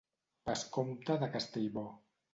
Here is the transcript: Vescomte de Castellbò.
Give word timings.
Vescomte 0.49 1.19
de 1.25 1.31
Castellbò. 1.37 1.85